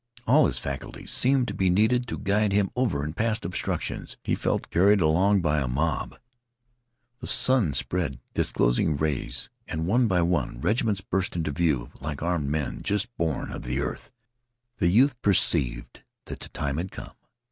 [0.25, 4.17] All his faculties seemed to be needed to guide him over and past obstructions.
[4.23, 6.17] He felt carried along by a mob.
[7.19, 12.49] The sun spread disclosing rays, and, one by one, regiments burst into view like armed
[12.49, 14.11] men just born of the earth.
[14.79, 17.13] The youth perceived that the time had come.